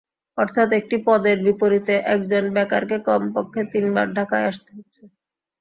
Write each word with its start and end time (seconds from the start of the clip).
অর্থাৎ 0.37 0.69
একটি 0.79 0.95
পদের 1.05 1.37
বিপরীতে 1.45 1.95
একজন 2.13 2.43
বেকারকে 2.55 2.97
কমপক্ষে 3.07 3.61
তিনবার 3.73 4.07
ঢাকায় 4.17 4.47
আসতে 4.51 4.69
হচ্ছে। 4.77 5.01